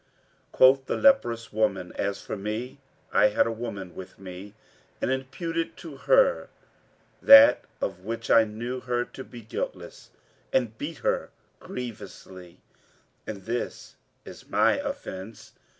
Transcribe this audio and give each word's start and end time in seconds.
Quoth 0.51 0.87
the 0.87 0.97
leprous 0.97 1.53
woman, 1.53 1.93
"As 1.95 2.19
for 2.19 2.35
me, 2.35 2.79
I 3.13 3.27
had 3.27 3.45
a 3.45 3.51
woman 3.51 3.93
with 3.93 4.17
me 4.17 4.55
and 4.99 5.11
imputed 5.11 5.77
to 5.77 5.95
her 5.97 6.49
that 7.21 7.65
of 7.79 7.99
which 7.99 8.31
I 8.31 8.43
knew 8.43 8.79
her 8.79 9.05
to 9.05 9.23
be 9.23 9.43
guiltless, 9.43 10.09
and 10.51 10.75
beat 10.79 10.97
her 11.05 11.29
grievously; 11.59 12.61
and 13.27 13.43
this 13.45 13.95
is 14.25 14.49
my 14.49 14.77
offence." 14.79 15.53